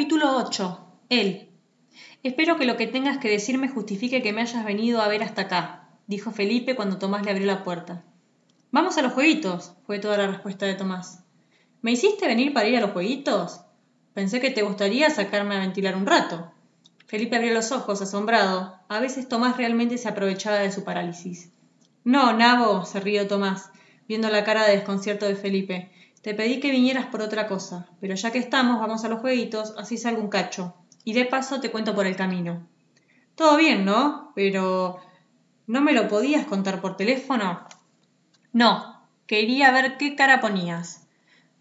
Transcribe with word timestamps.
Capítulo 0.00 0.34
8. 0.34 0.80
Él. 1.10 1.50
Espero 2.22 2.56
que 2.56 2.64
lo 2.64 2.78
que 2.78 2.86
tengas 2.86 3.18
que 3.18 3.28
decirme 3.28 3.68
justifique 3.68 4.22
que 4.22 4.32
me 4.32 4.40
hayas 4.40 4.64
venido 4.64 5.02
a 5.02 5.08
ver 5.08 5.22
hasta 5.22 5.42
acá, 5.42 5.90
dijo 6.06 6.30
Felipe 6.30 6.74
cuando 6.74 6.96
Tomás 6.96 7.22
le 7.22 7.32
abrió 7.32 7.46
la 7.46 7.62
puerta. 7.62 8.02
Vamos 8.70 8.96
a 8.96 9.02
los 9.02 9.12
jueguitos, 9.12 9.74
fue 9.84 9.98
toda 9.98 10.16
la 10.16 10.28
respuesta 10.28 10.64
de 10.64 10.72
Tomás. 10.72 11.22
¿Me 11.82 11.92
hiciste 11.92 12.26
venir 12.26 12.54
para 12.54 12.66
ir 12.66 12.78
a 12.78 12.80
los 12.80 12.92
jueguitos? 12.92 13.60
Pensé 14.14 14.40
que 14.40 14.48
te 14.48 14.62
gustaría 14.62 15.10
sacarme 15.10 15.56
a 15.56 15.60
ventilar 15.60 15.94
un 15.94 16.06
rato. 16.06 16.50
Felipe 17.04 17.36
abrió 17.36 17.52
los 17.52 17.70
ojos, 17.70 18.00
asombrado. 18.00 18.76
A 18.88 19.00
veces 19.00 19.28
Tomás 19.28 19.58
realmente 19.58 19.98
se 19.98 20.08
aprovechaba 20.08 20.60
de 20.60 20.72
su 20.72 20.82
parálisis. 20.82 21.52
No, 22.04 22.32
Nabo, 22.32 22.86
se 22.86 23.00
rió 23.00 23.28
Tomás, 23.28 23.68
viendo 24.08 24.30
la 24.30 24.44
cara 24.44 24.64
de 24.64 24.76
desconcierto 24.76 25.26
de 25.26 25.36
Felipe. 25.36 25.92
Te 26.22 26.34
pedí 26.34 26.60
que 26.60 26.70
vinieras 26.70 27.06
por 27.06 27.22
otra 27.22 27.46
cosa, 27.46 27.88
pero 28.00 28.14
ya 28.14 28.30
que 28.30 28.38
estamos, 28.38 28.78
vamos 28.78 29.04
a 29.04 29.08
los 29.08 29.20
jueguitos, 29.20 29.74
así 29.78 29.96
salgo 29.96 30.20
un 30.20 30.28
cacho. 30.28 30.74
Y 31.02 31.14
de 31.14 31.24
paso 31.24 31.60
te 31.60 31.70
cuento 31.70 31.94
por 31.94 32.06
el 32.06 32.16
camino. 32.16 32.66
Todo 33.34 33.56
bien, 33.56 33.84
¿no? 33.84 34.32
Pero... 34.34 35.00
¿No 35.66 35.80
me 35.80 35.92
lo 35.92 36.08
podías 36.08 36.46
contar 36.46 36.80
por 36.80 36.96
teléfono? 36.96 37.66
No, 38.52 39.06
quería 39.26 39.70
ver 39.70 39.96
qué 39.96 40.14
cara 40.14 40.40
ponías. 40.40 41.06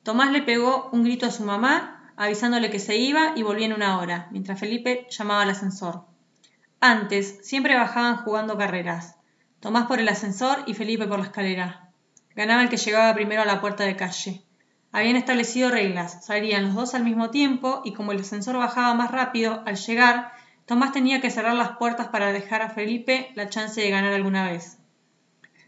Tomás 0.03 0.31
le 0.31 0.41
pegó 0.41 0.89
un 0.91 1.03
grito 1.03 1.27
a 1.27 1.31
su 1.31 1.43
mamá, 1.43 2.11
avisándole 2.17 2.69
que 2.69 2.79
se 2.79 2.97
iba 2.97 3.33
y 3.35 3.43
volvía 3.43 3.67
en 3.67 3.73
una 3.73 3.99
hora, 3.99 4.27
mientras 4.31 4.59
Felipe 4.59 5.07
llamaba 5.09 5.43
al 5.43 5.51
ascensor. 5.51 6.05
Antes, 6.81 7.39
siempre 7.43 7.77
bajaban 7.77 8.17
jugando 8.17 8.57
carreras. 8.57 9.15
Tomás 9.59 9.87
por 9.87 9.99
el 9.99 10.09
ascensor 10.09 10.63
y 10.65 10.73
Felipe 10.73 11.07
por 11.07 11.19
la 11.19 11.25
escalera. 11.25 11.91
Ganaba 12.35 12.63
el 12.63 12.69
que 12.69 12.77
llegaba 12.77 13.13
primero 13.13 13.41
a 13.41 13.45
la 13.45 13.61
puerta 13.61 13.83
de 13.83 13.95
calle. 13.95 14.43
Habían 14.91 15.15
establecido 15.15 15.69
reglas, 15.69 16.25
salían 16.25 16.65
los 16.65 16.75
dos 16.75 16.95
al 16.95 17.03
mismo 17.03 17.29
tiempo 17.29 17.81
y 17.85 17.93
como 17.93 18.11
el 18.11 18.21
ascensor 18.21 18.57
bajaba 18.57 18.93
más 18.95 19.11
rápido, 19.11 19.61
al 19.65 19.75
llegar, 19.75 20.31
Tomás 20.65 20.91
tenía 20.91 21.19
que 21.19 21.31
cerrar 21.31 21.55
las 21.55 21.77
puertas 21.77 22.09
para 22.09 22.31
dejar 22.31 22.61
a 22.61 22.69
Felipe 22.69 23.31
la 23.33 23.49
chance 23.49 23.81
de 23.81 23.89
ganar 23.89 24.13
alguna 24.13 24.51
vez. 24.51 24.77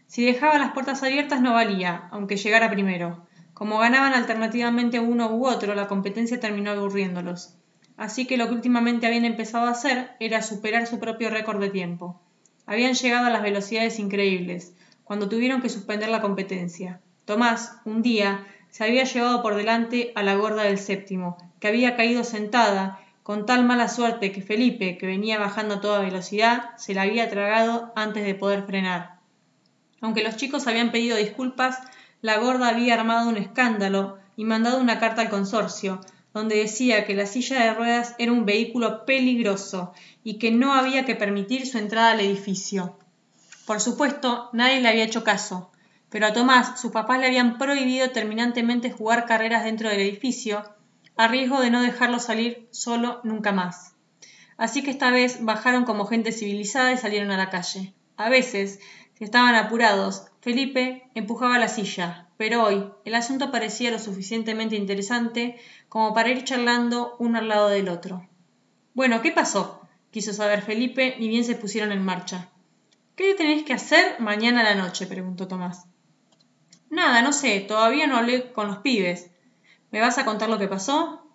Si 0.06 0.24
dejaba 0.24 0.58
las 0.58 0.72
puertas 0.72 1.02
abiertas 1.02 1.40
no 1.40 1.54
valía, 1.54 2.08
aunque 2.12 2.36
llegara 2.36 2.70
primero. 2.70 3.26
Como 3.54 3.78
ganaban 3.78 4.12
alternativamente 4.12 5.00
uno 5.00 5.34
u 5.34 5.46
otro, 5.46 5.74
la 5.74 5.88
competencia 5.88 6.38
terminó 6.38 6.70
aburriéndolos. 6.70 7.56
Así 7.96 8.26
que 8.26 8.36
lo 8.36 8.46
que 8.46 8.54
últimamente 8.54 9.06
habían 9.06 9.24
empezado 9.24 9.66
a 9.66 9.70
hacer 9.70 10.10
era 10.20 10.42
superar 10.42 10.86
su 10.86 11.00
propio 11.00 11.30
récord 11.30 11.60
de 11.60 11.70
tiempo. 11.70 12.20
Habían 12.66 12.94
llegado 12.94 13.26
a 13.26 13.30
las 13.30 13.42
velocidades 13.42 13.98
increíbles, 13.98 14.74
cuando 15.02 15.28
tuvieron 15.28 15.62
que 15.62 15.68
suspender 15.68 16.10
la 16.10 16.20
competencia. 16.20 17.00
Tomás, 17.24 17.80
un 17.84 18.02
día, 18.02 18.46
se 18.72 18.84
había 18.84 19.04
llevado 19.04 19.42
por 19.42 19.54
delante 19.54 20.12
a 20.14 20.22
la 20.22 20.34
gorda 20.34 20.64
del 20.64 20.78
séptimo, 20.78 21.36
que 21.60 21.68
había 21.68 21.94
caído 21.94 22.24
sentada, 22.24 22.98
con 23.22 23.44
tal 23.46 23.64
mala 23.64 23.88
suerte 23.88 24.32
que 24.32 24.40
Felipe, 24.40 24.96
que 24.96 25.06
venía 25.06 25.38
bajando 25.38 25.74
a 25.74 25.80
toda 25.80 26.00
velocidad, 26.00 26.70
se 26.78 26.94
la 26.94 27.02
había 27.02 27.28
tragado 27.28 27.92
antes 27.94 28.24
de 28.24 28.34
poder 28.34 28.64
frenar. 28.64 29.18
Aunque 30.00 30.24
los 30.24 30.36
chicos 30.36 30.66
habían 30.66 30.90
pedido 30.90 31.18
disculpas, 31.18 31.78
la 32.22 32.38
gorda 32.38 32.68
había 32.68 32.94
armado 32.94 33.28
un 33.28 33.36
escándalo 33.36 34.18
y 34.36 34.44
mandado 34.44 34.80
una 34.80 34.98
carta 34.98 35.20
al 35.20 35.28
consorcio, 35.28 36.00
donde 36.32 36.56
decía 36.56 37.04
que 37.04 37.14
la 37.14 37.26
silla 37.26 37.62
de 37.62 37.74
ruedas 37.74 38.14
era 38.18 38.32
un 38.32 38.46
vehículo 38.46 39.04
peligroso 39.04 39.92
y 40.24 40.38
que 40.38 40.50
no 40.50 40.72
había 40.72 41.04
que 41.04 41.14
permitir 41.14 41.66
su 41.66 41.76
entrada 41.76 42.12
al 42.12 42.20
edificio. 42.20 42.96
Por 43.66 43.80
supuesto, 43.80 44.48
nadie 44.54 44.80
le 44.80 44.88
había 44.88 45.04
hecho 45.04 45.24
caso, 45.24 45.70
pero 46.12 46.26
a 46.26 46.34
Tomás 46.34 46.78
sus 46.78 46.92
papás 46.92 47.18
le 47.18 47.26
habían 47.26 47.56
prohibido 47.56 48.10
terminantemente 48.10 48.92
jugar 48.92 49.24
carreras 49.24 49.64
dentro 49.64 49.88
del 49.88 50.00
edificio, 50.00 50.62
a 51.16 51.26
riesgo 51.26 51.58
de 51.60 51.70
no 51.70 51.80
dejarlo 51.80 52.18
salir 52.18 52.68
solo 52.70 53.20
nunca 53.24 53.50
más. 53.50 53.94
Así 54.58 54.82
que 54.82 54.90
esta 54.90 55.10
vez 55.10 55.42
bajaron 55.42 55.86
como 55.86 56.04
gente 56.04 56.30
civilizada 56.30 56.92
y 56.92 56.98
salieron 56.98 57.30
a 57.30 57.38
la 57.38 57.48
calle. 57.48 57.94
A 58.18 58.28
veces, 58.28 58.78
si 59.14 59.24
estaban 59.24 59.54
apurados, 59.54 60.26
Felipe 60.42 61.08
empujaba 61.14 61.58
la 61.58 61.68
silla, 61.68 62.28
pero 62.36 62.62
hoy 62.62 62.90
el 63.06 63.14
asunto 63.14 63.50
parecía 63.50 63.90
lo 63.90 63.98
suficientemente 63.98 64.76
interesante 64.76 65.58
como 65.88 66.12
para 66.12 66.28
ir 66.28 66.44
charlando 66.44 67.16
uno 67.20 67.38
al 67.38 67.48
lado 67.48 67.70
del 67.70 67.88
otro. 67.88 68.28
Bueno, 68.92 69.22
¿qué 69.22 69.32
pasó? 69.32 69.80
quiso 70.10 70.34
saber 70.34 70.60
Felipe, 70.60 71.16
ni 71.18 71.28
bien 71.28 71.44
se 71.44 71.54
pusieron 71.54 71.90
en 71.90 72.04
marcha. 72.04 72.50
¿Qué 73.16 73.34
tenéis 73.34 73.64
que 73.64 73.72
hacer 73.72 74.20
mañana 74.20 74.60
a 74.60 74.64
la 74.64 74.74
noche? 74.74 75.06
preguntó 75.06 75.48
Tomás. 75.48 75.86
Nada, 76.92 77.22
no 77.22 77.32
sé, 77.32 77.60
todavía 77.60 78.06
no 78.06 78.18
hablé 78.18 78.52
con 78.52 78.66
los 78.66 78.76
pibes. 78.80 79.30
¿Me 79.92 80.00
vas 80.00 80.18
a 80.18 80.26
contar 80.26 80.50
lo 80.50 80.58
que 80.58 80.68
pasó? 80.68 81.26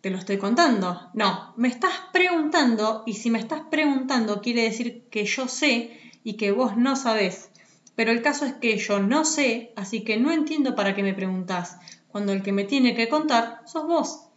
Te 0.00 0.08
lo 0.08 0.16
estoy 0.16 0.38
contando. 0.38 1.10
No, 1.12 1.52
me 1.58 1.68
estás 1.68 1.92
preguntando 2.14 3.02
y 3.04 3.12
si 3.12 3.30
me 3.30 3.38
estás 3.38 3.60
preguntando 3.70 4.40
quiere 4.40 4.62
decir 4.62 5.02
que 5.10 5.26
yo 5.26 5.48
sé 5.48 6.00
y 6.24 6.38
que 6.38 6.50
vos 6.50 6.78
no 6.78 6.96
sabés. 6.96 7.50
Pero 7.94 8.10
el 8.10 8.22
caso 8.22 8.46
es 8.46 8.54
que 8.54 8.78
yo 8.78 9.00
no 9.00 9.26
sé, 9.26 9.74
así 9.76 10.02
que 10.02 10.16
no 10.16 10.32
entiendo 10.32 10.74
para 10.74 10.94
qué 10.94 11.02
me 11.02 11.12
preguntás, 11.12 11.76
cuando 12.08 12.32
el 12.32 12.42
que 12.42 12.52
me 12.52 12.64
tiene 12.64 12.94
que 12.94 13.10
contar 13.10 13.60
sos 13.66 13.86
vos. 13.86 14.28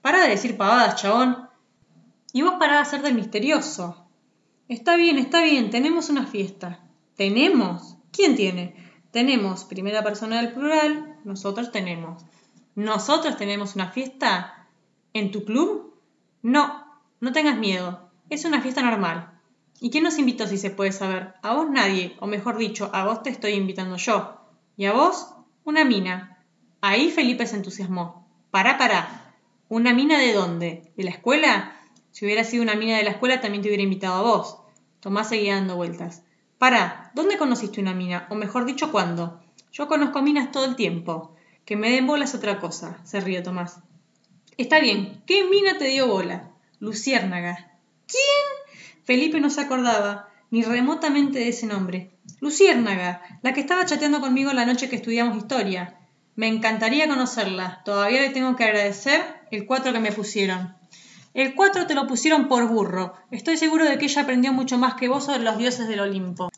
Para 0.00 0.22
de 0.22 0.30
decir 0.30 0.56
pavadas, 0.56 1.02
chabón. 1.02 1.50
Y 2.32 2.40
vos 2.40 2.54
pará 2.58 2.76
de 2.76 2.80
hacer 2.80 3.02
del 3.02 3.14
misterioso. 3.14 4.08
Está 4.68 4.96
bien, 4.96 5.18
está 5.18 5.42
bien, 5.42 5.68
tenemos 5.68 6.08
una 6.08 6.26
fiesta. 6.26 6.80
¿Tenemos? 7.14 7.98
¿Quién 8.10 8.36
tiene? 8.36 8.87
Tenemos 9.10 9.64
primera 9.64 10.02
persona 10.02 10.36
del 10.36 10.52
plural, 10.52 11.16
nosotros 11.24 11.72
tenemos. 11.72 12.24
¿Nosotros 12.74 13.36
tenemos 13.36 13.74
una 13.74 13.90
fiesta 13.90 14.68
en 15.12 15.30
tu 15.30 15.44
club? 15.44 15.94
No, 16.42 16.84
no 17.20 17.32
tengas 17.32 17.56
miedo, 17.56 18.10
es 18.30 18.44
una 18.44 18.60
fiesta 18.60 18.82
normal. 18.82 19.40
¿Y 19.80 19.90
quién 19.90 20.04
nos 20.04 20.18
invitó 20.18 20.46
si 20.46 20.58
se 20.58 20.70
puede 20.70 20.92
saber? 20.92 21.34
A 21.42 21.54
vos 21.54 21.70
nadie, 21.70 22.16
o 22.20 22.26
mejor 22.26 22.58
dicho, 22.58 22.90
a 22.92 23.04
vos 23.04 23.22
te 23.22 23.30
estoy 23.30 23.52
invitando 23.52 23.96
yo. 23.96 24.40
¿Y 24.76 24.86
a 24.86 24.92
vos? 24.92 25.34
Una 25.64 25.84
mina. 25.84 26.44
Ahí 26.80 27.10
Felipe 27.10 27.46
se 27.46 27.56
entusiasmó. 27.56 28.28
Pará, 28.50 28.76
pará. 28.76 29.34
¿Una 29.68 29.94
mina 29.94 30.18
de 30.18 30.32
dónde? 30.32 30.92
¿De 30.96 31.04
la 31.04 31.10
escuela? 31.10 31.76
Si 32.10 32.24
hubiera 32.24 32.44
sido 32.44 32.62
una 32.62 32.74
mina 32.74 32.96
de 32.96 33.04
la 33.04 33.10
escuela 33.10 33.40
también 33.40 33.62
te 33.62 33.68
hubiera 33.68 33.82
invitado 33.82 34.14
a 34.14 34.22
vos. 34.22 34.58
Tomás 35.00 35.28
seguía 35.28 35.54
dando 35.54 35.76
vueltas. 35.76 36.22
Para, 36.58 37.12
¿dónde 37.14 37.38
conociste 37.38 37.80
una 37.80 37.94
mina? 37.94 38.26
O 38.30 38.34
mejor 38.34 38.64
dicho, 38.64 38.90
¿cuándo? 38.90 39.40
Yo 39.72 39.86
conozco 39.86 40.22
minas 40.22 40.50
todo 40.50 40.64
el 40.64 40.76
tiempo. 40.76 41.36
Que 41.64 41.76
me 41.76 41.90
den 41.90 42.06
bola 42.06 42.24
es 42.24 42.34
otra 42.34 42.58
cosa, 42.58 42.98
se 43.04 43.20
rió 43.20 43.42
Tomás. 43.42 43.80
Está 44.56 44.80
bien, 44.80 45.22
¿qué 45.26 45.44
mina 45.44 45.78
te 45.78 45.84
dio 45.84 46.08
bola? 46.08 46.50
Luciérnaga. 46.80 47.78
¿Quién? 48.08 48.82
Felipe 49.04 49.38
no 49.38 49.50
se 49.50 49.60
acordaba 49.60 50.30
ni 50.50 50.62
remotamente 50.62 51.38
de 51.38 51.48
ese 51.48 51.66
nombre. 51.66 52.10
Luciérnaga, 52.40 53.22
la 53.42 53.52
que 53.52 53.60
estaba 53.60 53.84
chateando 53.84 54.20
conmigo 54.20 54.52
la 54.52 54.66
noche 54.66 54.88
que 54.88 54.96
estudiamos 54.96 55.36
historia. 55.36 55.98
Me 56.34 56.48
encantaría 56.48 57.06
conocerla. 57.06 57.82
Todavía 57.84 58.22
le 58.22 58.30
tengo 58.30 58.56
que 58.56 58.64
agradecer 58.64 59.22
el 59.50 59.66
cuatro 59.66 59.92
que 59.92 60.00
me 60.00 60.12
pusieron. 60.12 60.77
El 61.34 61.54
cuatro 61.54 61.86
te 61.86 61.94
lo 61.94 62.06
pusieron 62.06 62.48
por 62.48 62.66
burro. 62.68 63.14
Estoy 63.30 63.58
seguro 63.58 63.84
de 63.84 63.98
que 63.98 64.06
ella 64.06 64.22
aprendió 64.22 64.52
mucho 64.52 64.78
más 64.78 64.94
que 64.94 65.08
vos 65.08 65.26
sobre 65.26 65.40
los 65.40 65.58
dioses 65.58 65.86
del 65.86 66.00
Olimpo. 66.00 66.50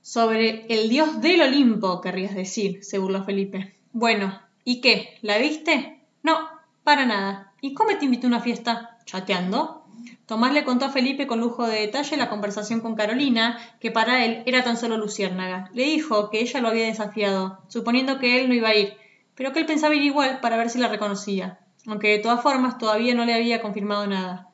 Sobre 0.00 0.66
el 0.68 0.88
dios 0.88 1.20
del 1.20 1.42
Olimpo, 1.42 2.00
querrías 2.00 2.34
decir, 2.34 2.82
se 2.82 2.98
burló 2.98 3.24
Felipe. 3.24 3.74
Bueno, 3.92 4.40
¿y 4.64 4.80
qué? 4.80 5.18
¿La 5.20 5.38
viste? 5.38 6.00
No, 6.22 6.38
para 6.84 7.04
nada. 7.04 7.52
¿Y 7.60 7.74
cómo 7.74 7.96
te 7.98 8.06
invitó 8.06 8.26
a 8.26 8.28
una 8.28 8.40
fiesta? 8.40 8.98
¿Chateando? 9.04 9.84
Tomás 10.26 10.54
le 10.54 10.64
contó 10.64 10.86
a 10.86 10.90
Felipe 10.90 11.26
con 11.26 11.40
lujo 11.40 11.66
de 11.66 11.80
detalle 11.80 12.16
la 12.16 12.30
conversación 12.30 12.80
con 12.80 12.94
Carolina, 12.94 13.58
que 13.78 13.90
para 13.90 14.24
él 14.24 14.42
era 14.46 14.64
tan 14.64 14.78
solo 14.78 14.96
luciérnaga. 14.96 15.70
Le 15.74 15.84
dijo 15.84 16.30
que 16.30 16.40
ella 16.40 16.60
lo 16.60 16.68
había 16.68 16.86
desafiado, 16.86 17.58
suponiendo 17.68 18.18
que 18.18 18.40
él 18.40 18.48
no 18.48 18.54
iba 18.54 18.70
a 18.70 18.74
ir, 18.74 18.94
pero 19.34 19.52
que 19.52 19.60
él 19.60 19.66
pensaba 19.66 19.94
ir 19.94 20.02
igual 20.02 20.40
para 20.40 20.56
ver 20.56 20.70
si 20.70 20.78
la 20.78 20.88
reconocía 20.88 21.58
aunque 21.86 22.08
de 22.08 22.18
todas 22.18 22.42
formas 22.42 22.78
todavía 22.78 23.14
no 23.14 23.24
le 23.24 23.34
había 23.34 23.60
confirmado 23.60 24.06
nada. 24.06 24.50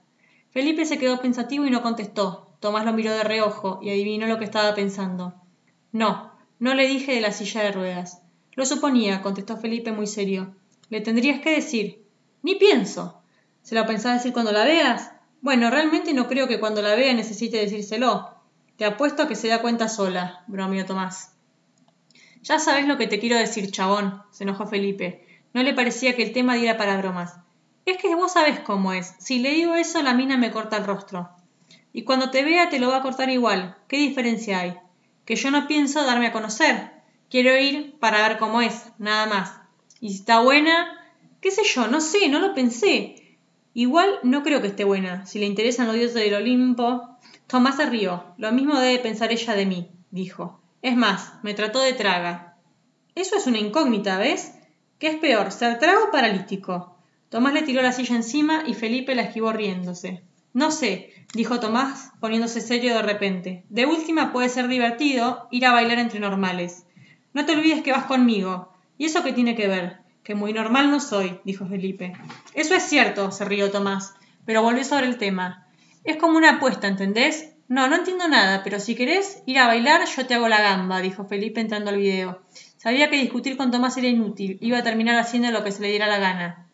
Felipe 0.50 0.84
se 0.84 0.98
quedó 0.98 1.20
pensativo 1.20 1.66
y 1.66 1.70
no 1.70 1.82
contestó. 1.82 2.48
Tomás 2.60 2.84
lo 2.84 2.92
miró 2.92 3.12
de 3.12 3.24
reojo 3.24 3.78
y 3.82 3.90
adivinó 3.90 4.26
lo 4.26 4.38
que 4.38 4.44
estaba 4.44 4.74
pensando. 4.74 5.34
No, 5.92 6.32
no 6.58 6.74
le 6.74 6.86
dije 6.86 7.14
de 7.14 7.20
la 7.20 7.32
silla 7.32 7.62
de 7.62 7.72
ruedas. 7.72 8.22
Lo 8.54 8.66
suponía, 8.66 9.22
contestó 9.22 9.56
Felipe 9.56 9.92
muy 9.92 10.06
serio. 10.06 10.54
Le 10.88 11.00
tendrías 11.00 11.40
que 11.40 11.54
decir. 11.54 12.04
Ni 12.42 12.56
pienso. 12.56 13.22
¿Se 13.62 13.74
lo 13.74 13.86
pensás 13.86 14.14
decir 14.14 14.32
cuando 14.32 14.52
la 14.52 14.64
veas? 14.64 15.12
Bueno, 15.40 15.70
realmente 15.70 16.12
no 16.12 16.26
creo 16.28 16.48
que 16.48 16.60
cuando 16.60 16.82
la 16.82 16.94
vea 16.94 17.14
necesite 17.14 17.58
decírselo. 17.58 18.34
Te 18.76 18.84
apuesto 18.84 19.22
a 19.22 19.28
que 19.28 19.36
se 19.36 19.48
da 19.48 19.62
cuenta 19.62 19.88
sola, 19.88 20.44
bromeó 20.48 20.84
Tomás. 20.84 21.34
Ya 22.42 22.58
sabes 22.58 22.86
lo 22.86 22.96
que 22.96 23.06
te 23.06 23.20
quiero 23.20 23.36
decir, 23.36 23.70
chabón, 23.70 24.22
se 24.30 24.44
enojó 24.44 24.66
Felipe. 24.66 25.26
No 25.52 25.62
le 25.62 25.74
parecía 25.74 26.14
que 26.14 26.22
el 26.22 26.32
tema 26.32 26.54
diera 26.54 26.76
para 26.76 26.96
bromas. 26.96 27.34
Es 27.86 27.96
que 27.96 28.14
vos 28.14 28.32
sabés 28.32 28.60
cómo 28.60 28.92
es. 28.92 29.14
Si 29.18 29.38
le 29.38 29.50
digo 29.50 29.74
eso, 29.74 30.02
la 30.02 30.14
mina 30.14 30.36
me 30.36 30.50
corta 30.50 30.76
el 30.76 30.84
rostro. 30.84 31.30
Y 31.92 32.04
cuando 32.04 32.30
te 32.30 32.44
vea 32.44 32.68
te 32.70 32.78
lo 32.78 32.88
va 32.88 32.98
a 32.98 33.02
cortar 33.02 33.30
igual. 33.30 33.76
¿Qué 33.88 33.96
diferencia 33.96 34.60
hay? 34.60 34.76
Que 35.24 35.36
yo 35.36 35.50
no 35.50 35.66
pienso 35.66 36.04
darme 36.04 36.28
a 36.28 36.32
conocer. 36.32 36.92
Quiero 37.28 37.56
ir 37.56 37.98
para 37.98 38.26
ver 38.28 38.38
cómo 38.38 38.60
es, 38.60 38.92
nada 38.98 39.26
más. 39.26 39.54
Y 40.00 40.10
si 40.10 40.16
está 40.16 40.40
buena, 40.40 40.98
qué 41.40 41.50
sé 41.50 41.62
yo, 41.64 41.88
no 41.88 42.00
sé, 42.00 42.28
no 42.28 42.38
lo 42.38 42.54
pensé. 42.54 43.38
Igual 43.74 44.18
no 44.22 44.42
creo 44.42 44.60
que 44.60 44.68
esté 44.68 44.84
buena. 44.84 45.26
Si 45.26 45.38
le 45.38 45.46
interesan 45.46 45.86
los 45.86 45.96
dioses 45.96 46.14
del 46.14 46.34
Olimpo. 46.34 47.18
Tomás 47.46 47.76
se 47.76 47.86
rió. 47.86 48.24
Lo 48.36 48.52
mismo 48.52 48.78
debe 48.78 48.98
pensar 49.00 49.32
ella 49.32 49.54
de 49.54 49.66
mí, 49.66 49.90
dijo. 50.10 50.60
Es 50.82 50.96
más, 50.96 51.34
me 51.42 51.54
trató 51.54 51.80
de 51.80 51.92
traga. 51.92 52.56
Eso 53.14 53.36
es 53.36 53.46
una 53.46 53.58
incógnita, 53.58 54.18
¿ves? 54.18 54.54
¿Qué 55.00 55.08
es 55.08 55.16
peor, 55.16 55.50
ser 55.50 55.78
trago 55.78 56.04
o 56.04 56.10
paralítico? 56.10 56.94
Tomás 57.30 57.54
le 57.54 57.62
tiró 57.62 57.80
la 57.80 57.92
silla 57.92 58.16
encima 58.16 58.64
y 58.66 58.74
Felipe 58.74 59.14
la 59.14 59.22
esquivó 59.22 59.50
riéndose. 59.50 60.22
No 60.52 60.70
sé, 60.70 61.14
dijo 61.32 61.58
Tomás, 61.58 62.12
poniéndose 62.20 62.60
serio 62.60 62.92
de 62.92 63.00
repente. 63.00 63.64
De 63.70 63.86
última 63.86 64.30
puede 64.30 64.50
ser 64.50 64.68
divertido 64.68 65.48
ir 65.50 65.64
a 65.64 65.72
bailar 65.72 66.00
entre 66.00 66.20
normales. 66.20 66.84
No 67.32 67.46
te 67.46 67.52
olvides 67.52 67.82
que 67.82 67.92
vas 67.92 68.04
conmigo. 68.04 68.74
¿Y 68.98 69.06
eso 69.06 69.22
qué 69.22 69.32
tiene 69.32 69.56
que 69.56 69.68
ver? 69.68 70.00
Que 70.22 70.34
muy 70.34 70.52
normal 70.52 70.90
no 70.90 71.00
soy, 71.00 71.40
dijo 71.44 71.64
Felipe. 71.64 72.12
Eso 72.52 72.74
es 72.74 72.82
cierto, 72.82 73.30
se 73.30 73.46
rió 73.46 73.70
Tomás, 73.70 74.12
pero 74.44 74.62
volvió 74.62 74.84
sobre 74.84 75.06
el 75.06 75.16
tema. 75.16 75.66
Es 76.04 76.18
como 76.18 76.36
una 76.36 76.56
apuesta, 76.56 76.88
¿entendés? 76.88 77.54
No, 77.68 77.88
no 77.88 77.96
entiendo 77.96 78.28
nada, 78.28 78.62
pero 78.62 78.78
si 78.78 78.94
querés 78.94 79.42
ir 79.46 79.60
a 79.60 79.66
bailar, 79.66 80.06
yo 80.06 80.26
te 80.26 80.34
hago 80.34 80.48
la 80.48 80.60
gamba, 80.60 81.00
dijo 81.00 81.24
Felipe 81.24 81.62
entrando 81.62 81.88
al 81.88 81.96
video. 81.96 82.42
Sabía 82.82 83.10
que 83.10 83.18
discutir 83.18 83.58
con 83.58 83.70
Tomás 83.70 83.98
era 83.98 84.06
inútil, 84.06 84.56
iba 84.62 84.78
a 84.78 84.82
terminar 84.82 85.18
haciendo 85.18 85.50
lo 85.50 85.62
que 85.62 85.70
se 85.70 85.82
le 85.82 85.88
diera 85.88 86.06
la 86.06 86.18
gana. 86.18 86.66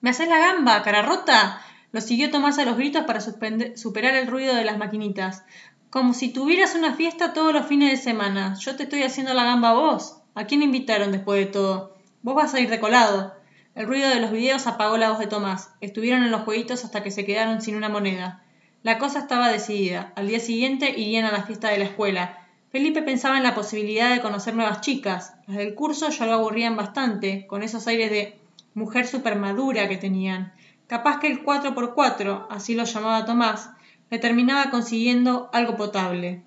¿Me 0.00 0.10
haces 0.10 0.28
la 0.28 0.38
gamba, 0.38 0.80
cara 0.84 1.02
rota? 1.02 1.60
Lo 1.90 2.00
siguió 2.00 2.30
Tomás 2.30 2.60
a 2.60 2.64
los 2.64 2.76
gritos 2.76 3.02
para 3.04 3.20
superar 3.20 4.14
el 4.14 4.28
ruido 4.28 4.54
de 4.54 4.64
las 4.64 4.78
maquinitas. 4.78 5.42
Como 5.90 6.14
si 6.14 6.32
tuvieras 6.32 6.76
una 6.76 6.94
fiesta 6.94 7.32
todos 7.32 7.52
los 7.52 7.66
fines 7.66 7.90
de 7.90 7.96
semana. 7.96 8.54
Yo 8.60 8.76
te 8.76 8.84
estoy 8.84 9.02
haciendo 9.02 9.34
la 9.34 9.42
gamba 9.42 9.70
a 9.70 9.74
vos. 9.74 10.18
¿A 10.36 10.44
quién 10.44 10.62
invitaron 10.62 11.10
después 11.10 11.44
de 11.44 11.50
todo? 11.50 11.96
Vos 12.22 12.36
vas 12.36 12.54
a 12.54 12.60
ir 12.60 12.70
de 12.70 12.78
colado. 12.78 13.34
El 13.74 13.88
ruido 13.88 14.08
de 14.08 14.20
los 14.20 14.30
videos 14.30 14.68
apagó 14.68 14.98
la 14.98 15.10
voz 15.10 15.18
de 15.18 15.26
Tomás. 15.26 15.70
Estuvieron 15.80 16.22
en 16.22 16.30
los 16.30 16.42
jueguitos 16.42 16.84
hasta 16.84 17.02
que 17.02 17.10
se 17.10 17.24
quedaron 17.24 17.60
sin 17.60 17.74
una 17.74 17.88
moneda. 17.88 18.44
La 18.84 18.98
cosa 18.98 19.18
estaba 19.18 19.48
decidida. 19.48 20.12
Al 20.14 20.28
día 20.28 20.38
siguiente 20.38 20.94
irían 20.96 21.24
a 21.24 21.32
la 21.32 21.42
fiesta 21.42 21.70
de 21.70 21.78
la 21.78 21.86
escuela. 21.86 22.39
Felipe 22.70 23.02
pensaba 23.02 23.36
en 23.36 23.42
la 23.42 23.56
posibilidad 23.56 24.14
de 24.14 24.20
conocer 24.20 24.54
nuevas 24.54 24.80
chicas. 24.80 25.34
Las 25.48 25.56
del 25.56 25.74
curso 25.74 26.08
ya 26.10 26.26
lo 26.26 26.34
aburrían 26.34 26.76
bastante, 26.76 27.48
con 27.48 27.64
esos 27.64 27.88
aires 27.88 28.10
de 28.12 28.38
mujer 28.74 29.08
supermadura 29.08 29.88
que 29.88 29.96
tenían. 29.96 30.52
Capaz 30.86 31.18
que 31.18 31.26
el 31.26 31.44
4x4, 31.44 32.46
así 32.48 32.76
lo 32.76 32.84
llamaba 32.84 33.24
Tomás, 33.24 33.70
le 34.08 34.20
terminaba 34.20 34.70
consiguiendo 34.70 35.50
algo 35.52 35.76
potable. 35.76 36.44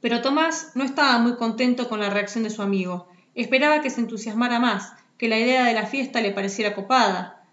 Pero 0.00 0.22
Tomás 0.22 0.72
no 0.76 0.84
estaba 0.84 1.18
muy 1.18 1.34
contento 1.34 1.88
con 1.88 1.98
la 1.98 2.10
reacción 2.10 2.44
de 2.44 2.50
su 2.50 2.62
amigo. 2.62 3.08
Esperaba 3.34 3.80
que 3.80 3.90
se 3.90 4.00
entusiasmara 4.00 4.60
más, 4.60 4.92
que 5.18 5.28
la 5.28 5.40
idea 5.40 5.64
de 5.64 5.74
la 5.74 5.86
fiesta 5.86 6.20
le 6.20 6.30
pareciera 6.30 6.74
copada. 6.74 7.44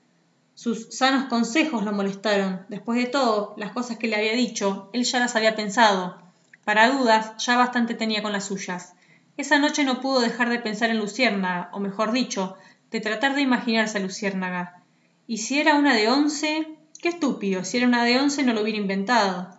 Sus 0.53 0.89
sanos 0.95 1.25
consejos 1.25 1.83
lo 1.83 1.91
molestaron. 1.91 2.65
Después 2.69 2.99
de 2.99 3.07
todo, 3.07 3.55
las 3.57 3.71
cosas 3.71 3.97
que 3.97 4.07
le 4.07 4.15
había 4.15 4.33
dicho, 4.33 4.91
él 4.93 5.05
ya 5.05 5.19
las 5.19 5.35
había 5.35 5.55
pensado. 5.55 6.28
Para 6.69 6.91
dudas, 6.91 7.33
ya 7.39 7.57
bastante 7.57 7.95
tenía 7.95 8.21
con 8.21 8.31
las 8.31 8.45
suyas. 8.45 8.93
Esa 9.37 9.57
noche 9.57 9.83
no 9.83 10.01
pudo 10.01 10.19
dejar 10.19 10.49
de 10.49 10.59
pensar 10.59 10.91
en 10.91 10.99
Luciérnaga, 10.99 11.71
o 11.73 11.79
mejor 11.79 12.11
dicho, 12.11 12.57
de 12.91 13.01
tratar 13.01 13.33
de 13.33 13.41
imaginarse 13.41 13.97
a 13.97 14.01
Luciérnaga. 14.01 14.83
Y 15.25 15.37
si 15.37 15.59
era 15.59 15.73
una 15.73 15.95
de 15.95 16.09
once, 16.09 16.67
qué 17.01 17.09
estúpido, 17.09 17.63
si 17.63 17.77
era 17.77 17.87
una 17.87 18.03
de 18.03 18.19
once 18.19 18.43
no 18.43 18.53
lo 18.53 18.61
hubiera 18.61 18.77
inventado. 18.77 19.49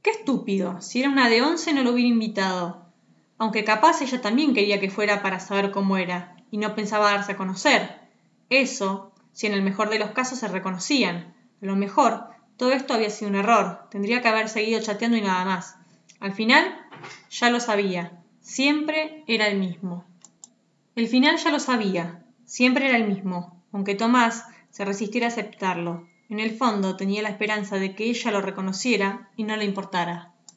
Qué 0.00 0.08
estúpido, 0.08 0.80
si 0.80 1.00
era 1.00 1.10
una 1.10 1.28
de 1.28 1.42
once 1.42 1.74
no 1.74 1.82
lo 1.82 1.92
hubiera 1.92 2.08
invitado. 2.08 2.86
Aunque 3.36 3.62
capaz 3.62 4.00
ella 4.00 4.22
también 4.22 4.54
quería 4.54 4.80
que 4.80 4.88
fuera 4.88 5.20
para 5.20 5.40
saber 5.40 5.70
cómo 5.70 5.98
era, 5.98 6.34
y 6.50 6.56
no 6.56 6.74
pensaba 6.74 7.10
darse 7.10 7.32
a 7.32 7.36
conocer. 7.36 7.90
Eso, 8.48 9.12
si 9.34 9.46
en 9.46 9.52
el 9.52 9.60
mejor 9.60 9.90
de 9.90 9.98
los 9.98 10.12
casos 10.12 10.38
se 10.38 10.48
reconocían. 10.48 11.34
A 11.60 11.66
lo 11.66 11.76
mejor, 11.76 12.30
todo 12.56 12.72
esto 12.72 12.94
había 12.94 13.10
sido 13.10 13.28
un 13.28 13.36
error, 13.36 13.86
tendría 13.90 14.22
que 14.22 14.28
haber 14.28 14.48
seguido 14.48 14.80
chateando 14.80 15.18
y 15.18 15.20
nada 15.20 15.44
más. 15.44 15.76
Al 16.24 16.32
final, 16.32 16.74
ya 17.28 17.50
lo 17.50 17.60
sabía, 17.60 18.18
siempre 18.40 19.24
era 19.26 19.46
el 19.46 19.58
mismo. 19.58 20.06
El 20.96 21.06
final 21.06 21.36
ya 21.36 21.50
lo 21.50 21.60
sabía, 21.60 22.24
siempre 22.46 22.88
era 22.88 22.96
el 22.96 23.06
mismo, 23.06 23.62
aunque 23.72 23.94
Tomás 23.94 24.46
se 24.70 24.86
resistiera 24.86 25.26
a 25.26 25.28
aceptarlo. 25.28 26.08
En 26.30 26.40
el 26.40 26.56
fondo 26.56 26.96
tenía 26.96 27.20
la 27.20 27.28
esperanza 27.28 27.76
de 27.76 27.94
que 27.94 28.04
ella 28.04 28.30
lo 28.30 28.40
reconociera 28.40 29.28
y 29.36 29.44
no 29.44 29.54
le 29.54 29.66
importara. 29.66 30.32